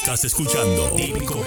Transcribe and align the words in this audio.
Estás 0.00 0.24
escuchando 0.24 0.96
Típico. 0.96 1.44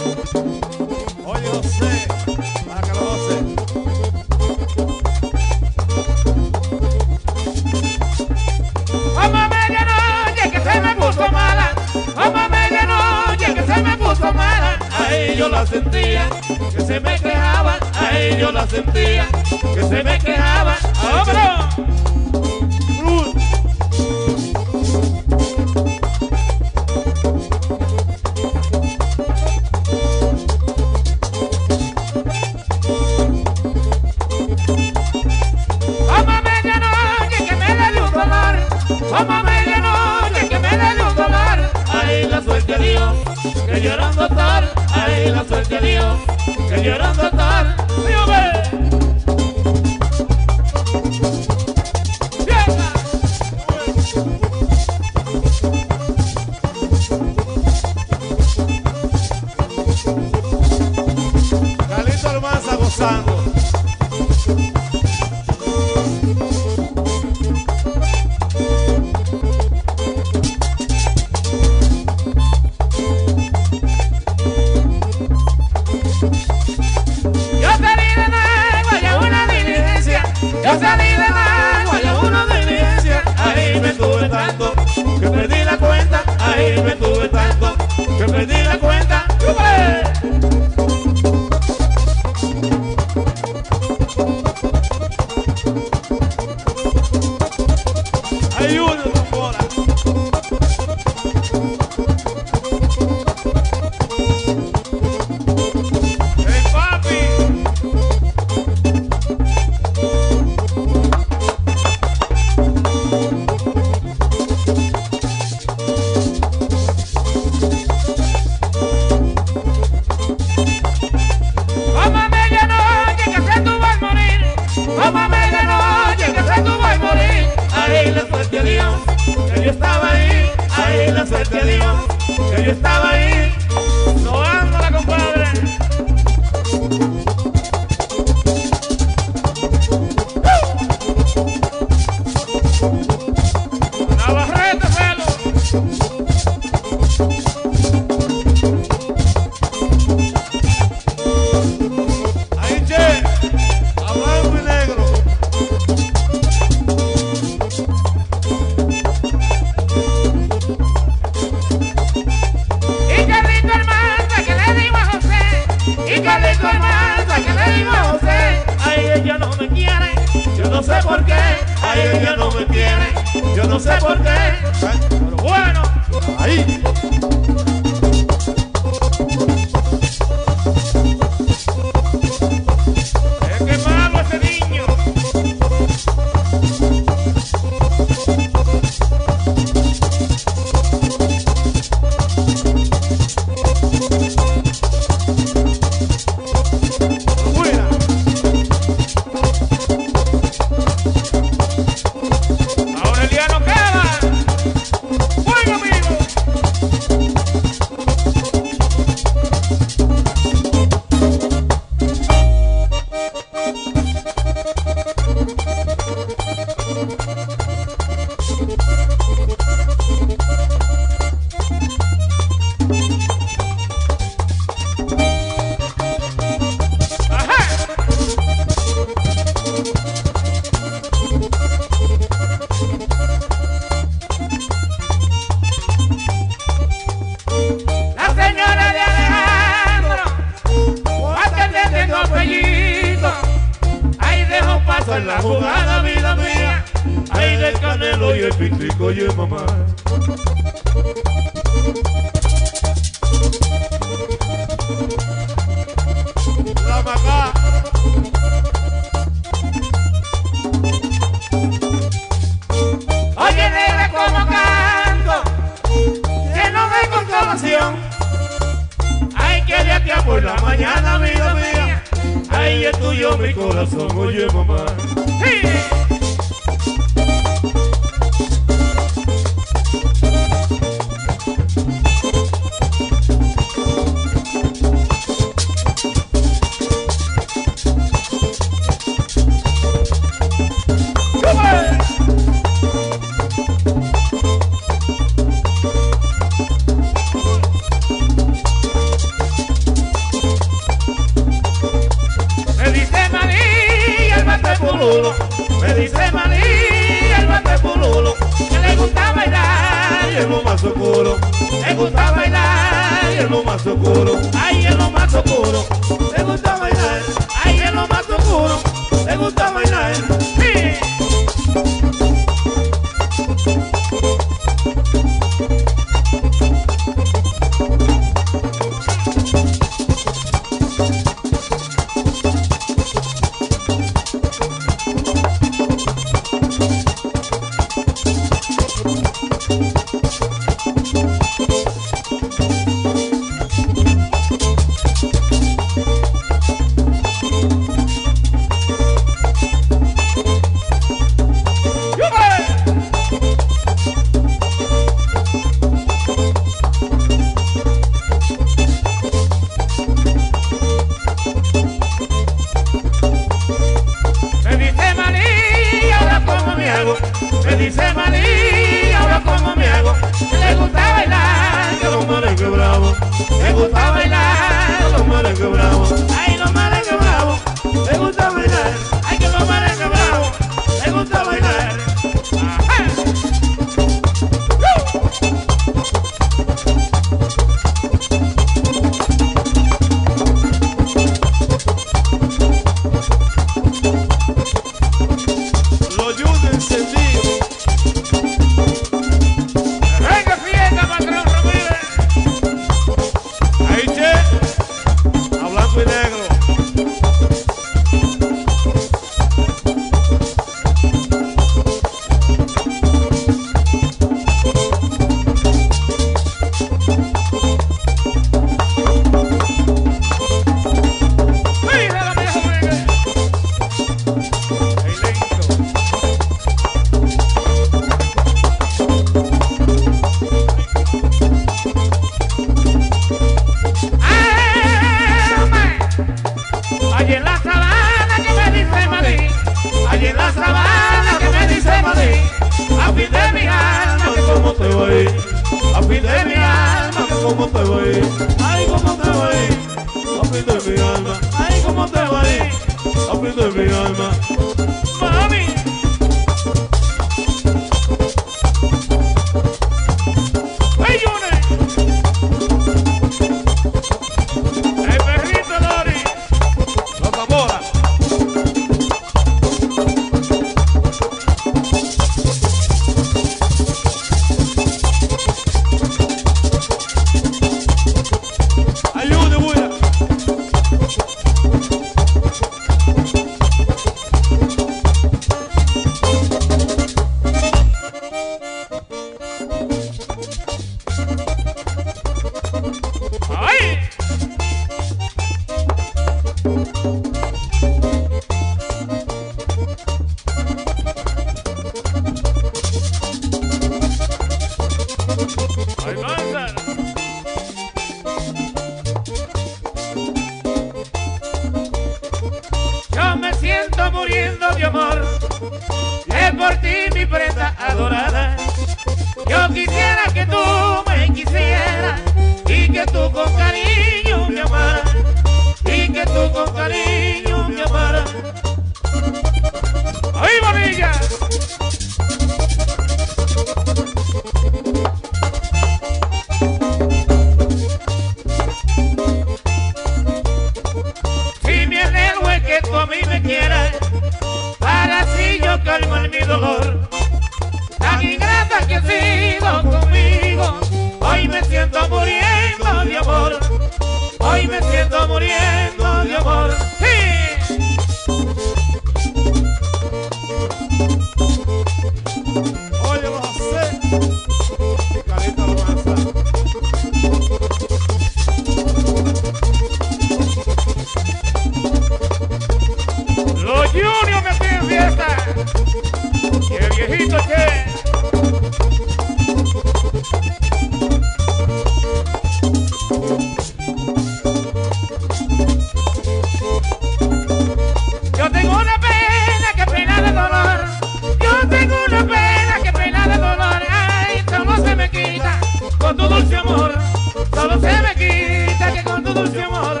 tu 599.32 599.40
dulce 599.40 599.62
amor, 599.62 600.00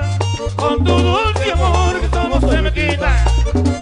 con 0.56 0.84
tu 0.84 0.92
dulce 0.92 1.52
amor 1.52 2.00
que 2.00 2.08
todo 2.08 2.50
se 2.50 2.62
me 2.62 2.72
quita. 2.72 3.81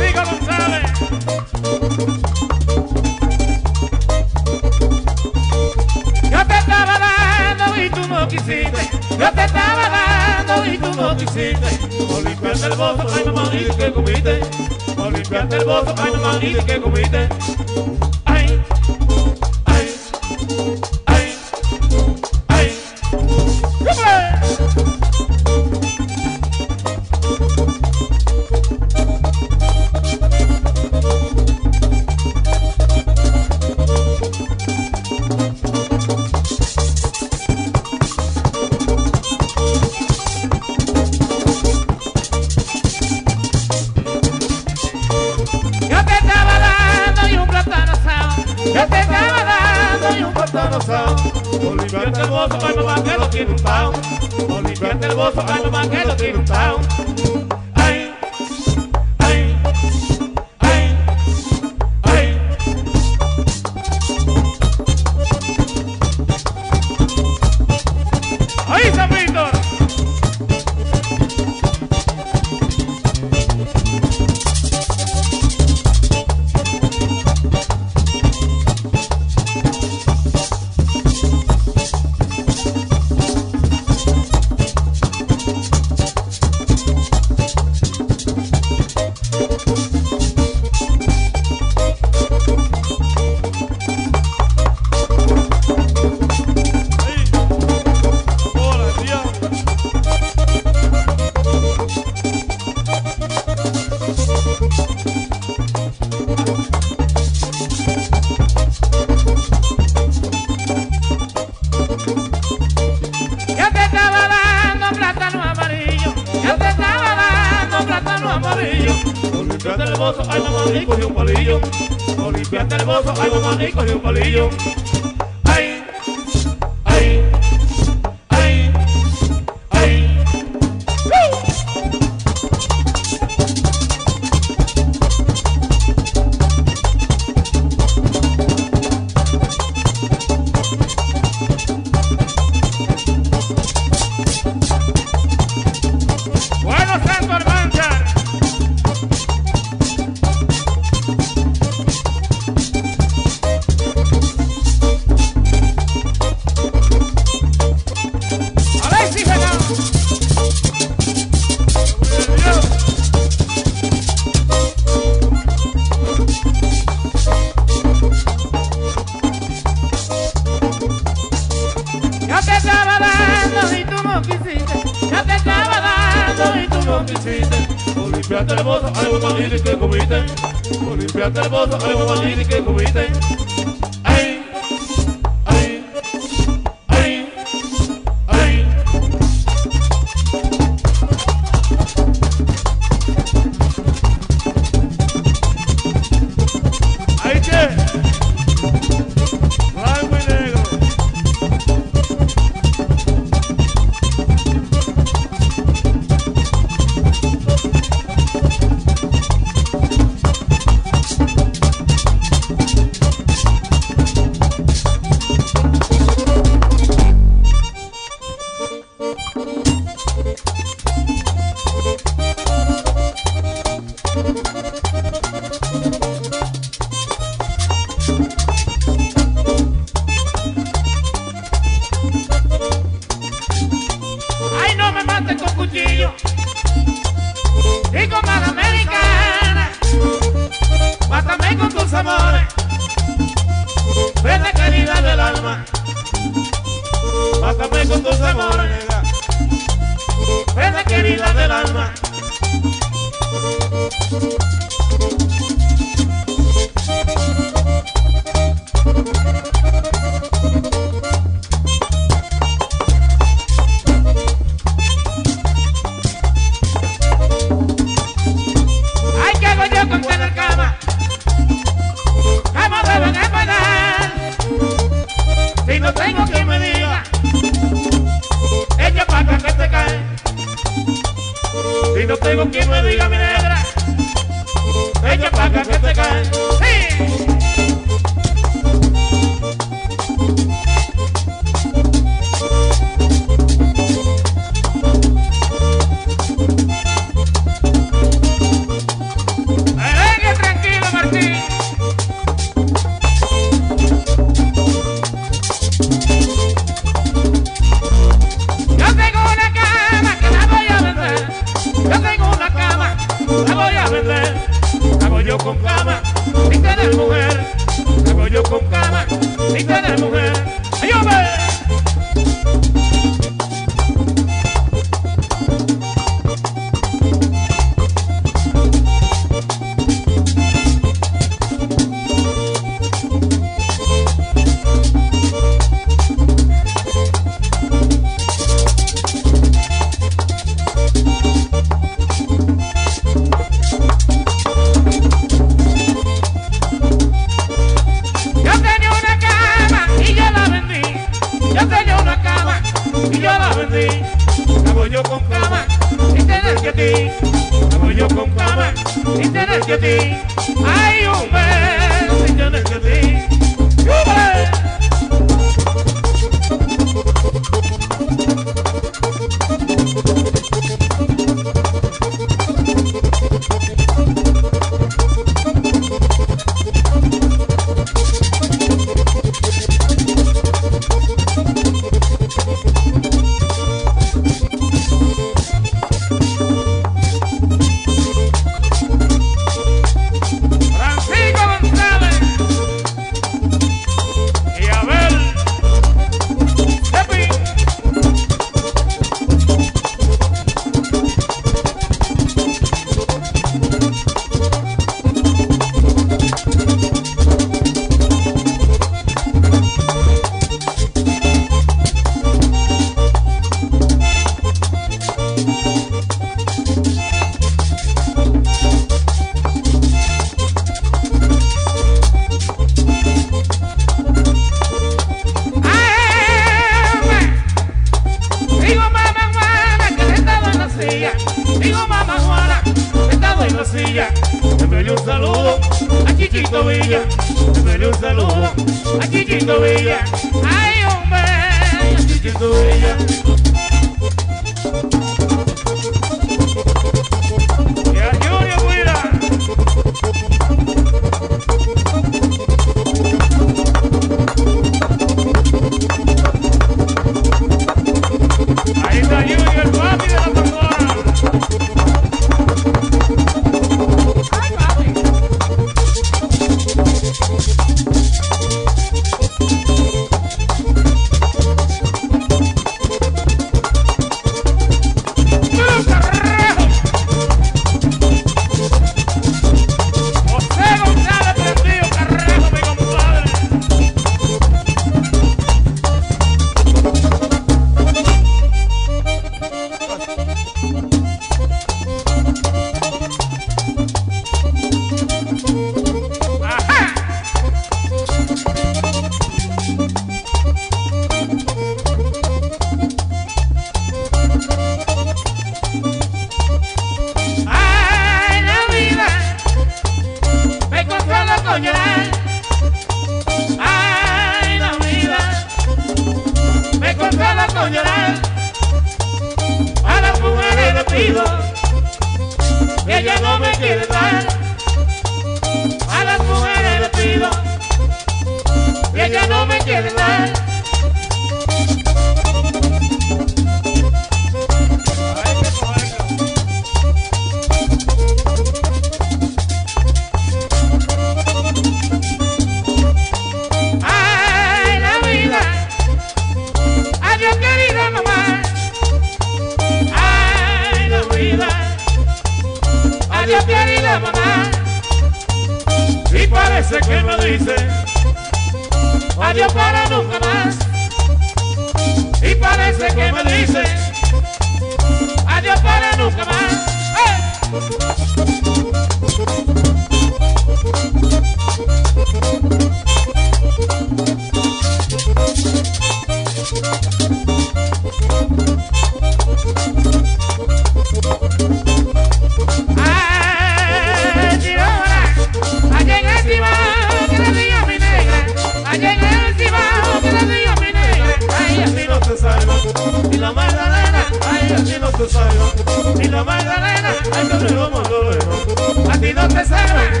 Y 594.98 596.08
la 596.08 596.24
magdalena, 596.24 596.94
ay, 597.12 597.28
tú 597.28 597.54
no 597.54 597.68
lo 597.68 597.82
no 597.90 598.90
A 598.90 598.98
ti 598.98 599.12
no 599.12 599.28
te 599.28 599.44
sabe. 599.44 600.00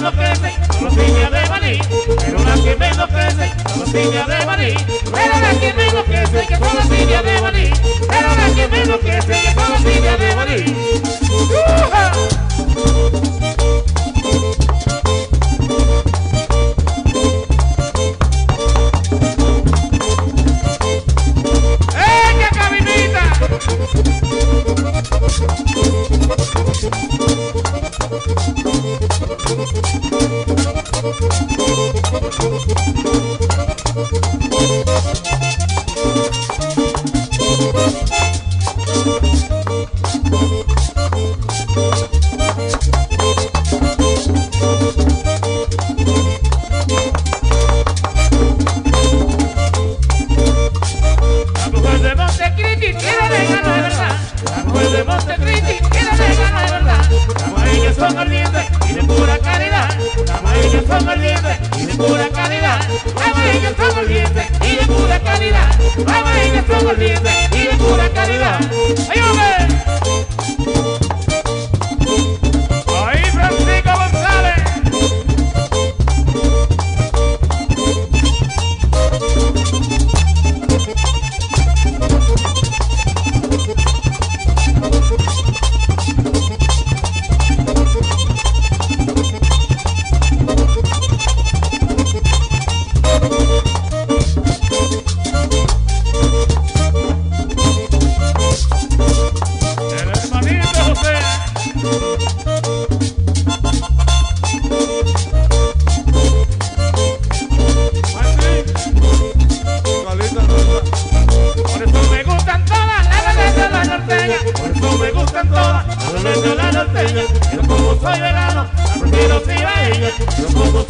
menos 0.00 0.14
crece, 0.14 0.54
tortilla 0.78 1.30
de 1.30 1.48
maní. 1.50 1.78
Pero 2.18 2.38
la 2.42 2.54
que 2.54 2.76
menos 2.76 3.08
crece, 3.10 3.52
tortilla 3.74 4.26
de 4.26 4.46
maní. 4.46 4.74
Pero 5.12 5.40
la 5.40 5.50
que 5.60 5.74
menos 5.74 6.04
crece, 6.04 6.46
que 6.46 6.56
tortilla 6.56 7.22
de 7.22 7.40
maní. 7.42 7.70
Pero 8.08 8.34
la 8.34 8.54
que 8.54 8.68
menos 8.68 9.00
crece, 9.00 9.42
que 9.42 9.54
tortilla 9.54 10.16
de 10.16 10.36
maní. 10.36 10.64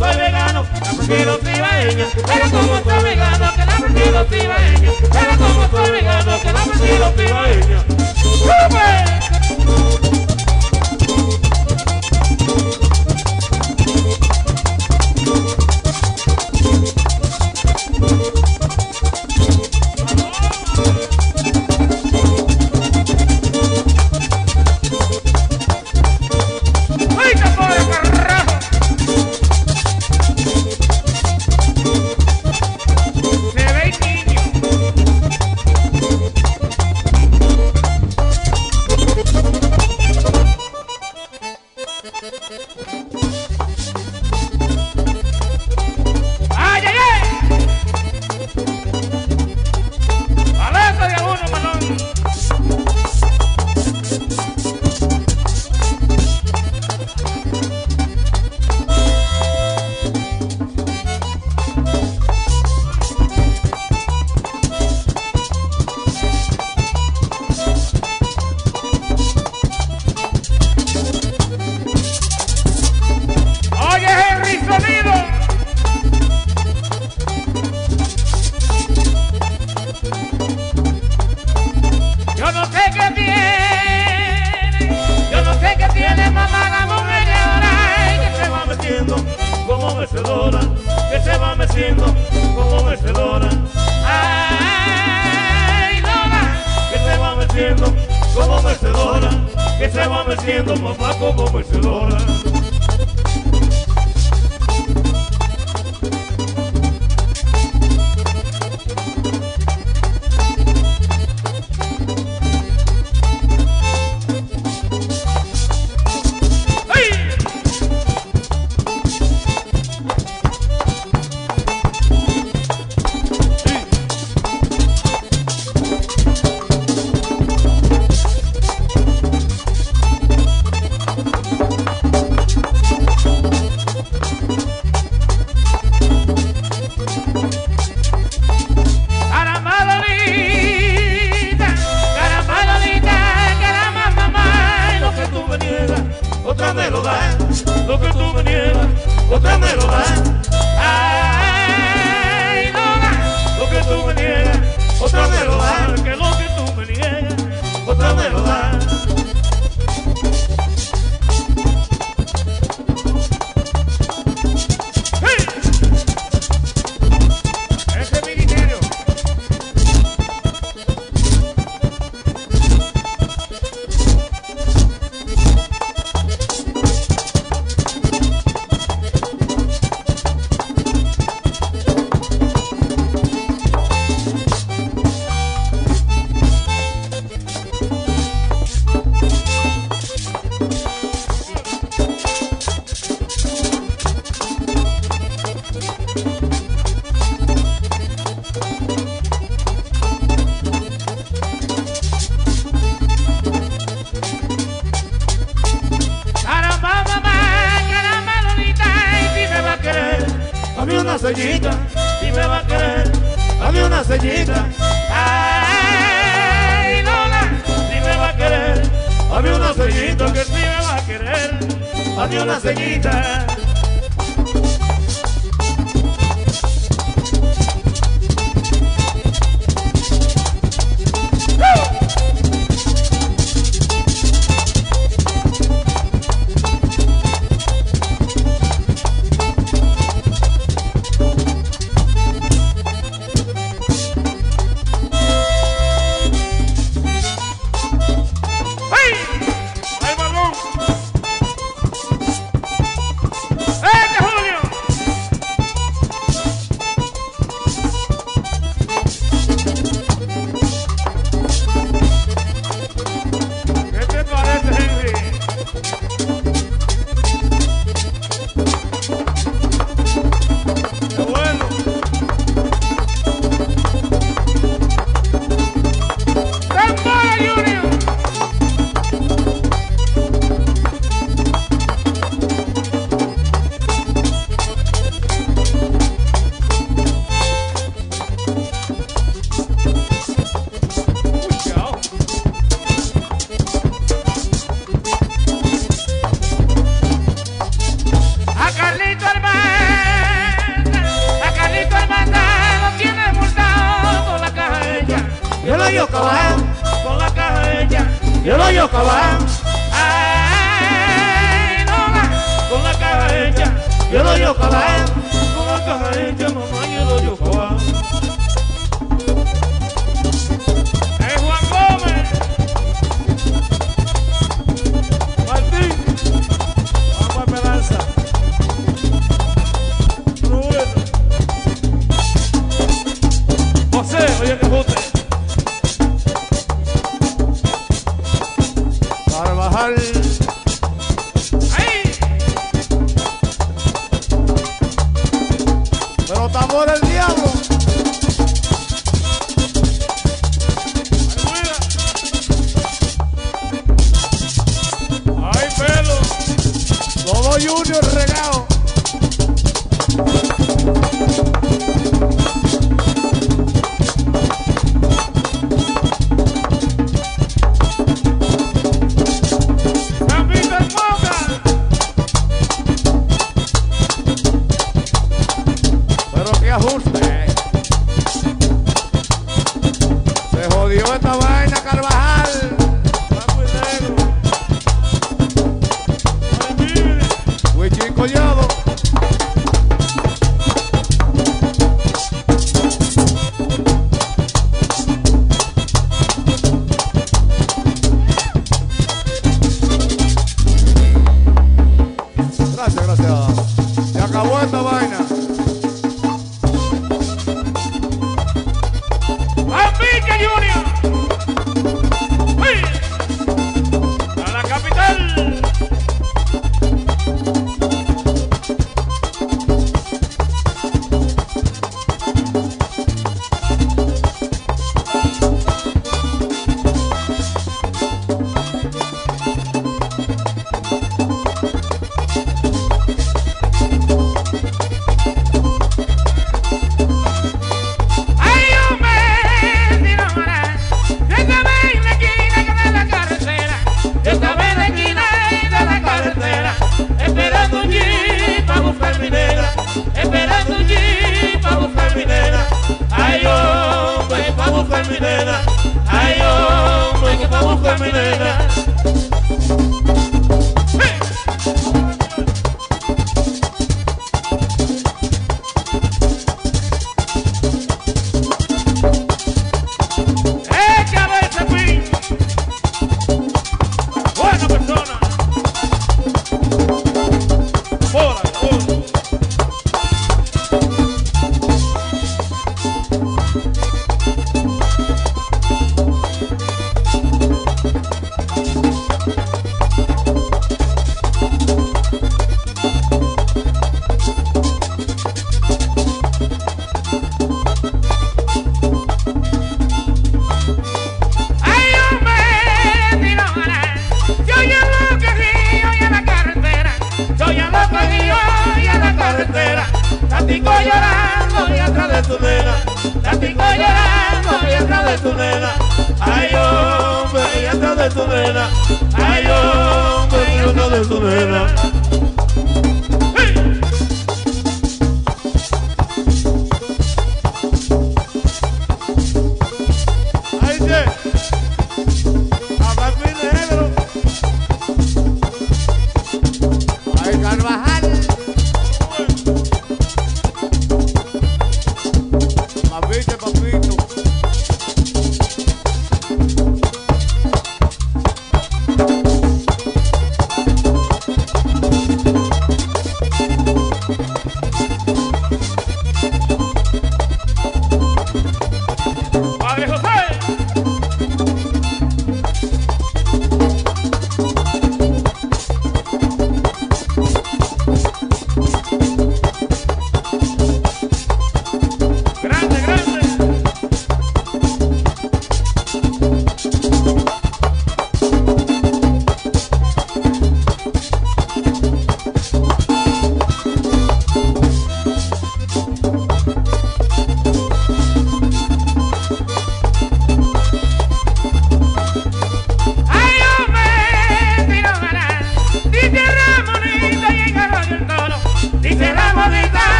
soy 0.00 0.16
vegano, 0.16 0.66
la 0.82 0.92
prefiero 0.96 1.38
cibaeña. 1.44 2.06
Era 2.34 2.50
como 2.50 2.82
soy 2.82 3.04
vegano, 3.04 3.52
que 3.54 3.64
la 3.66 3.76
prefiero 3.76 4.24
cibaeña. 4.24 4.92
Era 5.20 5.36
como 5.36 5.68
soy 5.68 5.90
vegano, 5.90 6.40
que 6.40 6.52
la 6.52 6.64
prefiero 6.64 7.12
cibaeña. 7.16 8.99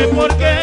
Sé 0.00 0.08
por 0.08 0.34
qué 0.38 0.59